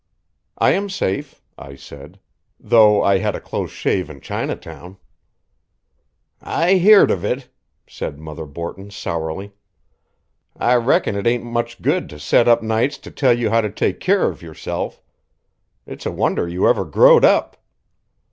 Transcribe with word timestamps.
"I 0.57 0.71
am 0.71 0.89
safe," 0.89 1.43
I 1.59 1.75
said, 1.75 2.19
"though 2.59 3.03
I 3.03 3.19
had 3.19 3.35
a 3.35 3.39
close 3.39 3.69
shave 3.69 4.09
in 4.09 4.19
Chinatown." 4.19 4.97
"I 6.41 6.73
heerd 6.77 7.11
of 7.11 7.23
it," 7.23 7.49
said 7.85 8.17
Mother 8.17 8.47
Borton 8.47 8.89
sourly. 8.89 9.53
"I 10.57 10.73
reckon 10.77 11.15
it 11.15 11.27
ain't 11.27 11.43
much 11.45 11.83
good 11.83 12.09
to 12.09 12.17
sit 12.19 12.47
up 12.47 12.63
nights 12.63 12.97
to 12.97 13.11
tell 13.11 13.37
you 13.37 13.51
how 13.51 13.61
to 13.61 13.69
take 13.69 13.99
keer 13.99 14.23
of 14.27 14.41
yourself. 14.41 15.03
It's 15.85 16.07
a 16.07 16.11
wonder 16.11 16.47
you 16.47 16.67
ever 16.67 16.83
growed 16.83 17.23
up. 17.23 17.57